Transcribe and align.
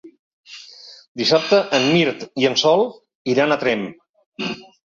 Dissabte 1.21 1.59
en 1.79 1.85
Mirt 1.97 2.25
i 2.45 2.49
en 2.51 2.57
Sol 2.65 2.85
iran 3.35 3.57
a 3.59 3.63
Tremp. 3.67 3.89